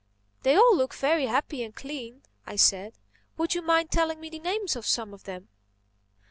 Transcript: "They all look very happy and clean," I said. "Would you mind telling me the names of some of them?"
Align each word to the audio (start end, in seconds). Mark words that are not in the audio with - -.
"They 0.41 0.55
all 0.55 0.75
look 0.75 0.95
very 0.95 1.27
happy 1.27 1.61
and 1.63 1.75
clean," 1.75 2.23
I 2.47 2.55
said. 2.55 2.93
"Would 3.37 3.53
you 3.53 3.61
mind 3.61 3.91
telling 3.91 4.19
me 4.19 4.31
the 4.31 4.39
names 4.39 4.75
of 4.75 4.87
some 4.87 5.13
of 5.13 5.25
them?" 5.25 5.49